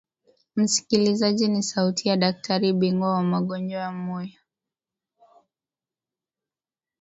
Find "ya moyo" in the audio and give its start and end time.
3.81-4.33